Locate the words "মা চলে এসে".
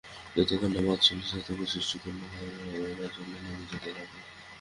0.85-1.35